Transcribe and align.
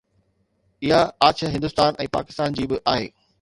اها 0.91 1.01
آڇ 1.27 1.43
هندستان 1.57 2.01
۽ 2.07 2.11
پاڪستان 2.17 2.59
جي 2.61 2.67
به 2.73 2.81
آهي 2.97 3.07